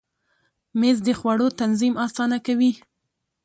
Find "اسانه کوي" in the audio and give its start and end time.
2.05-2.71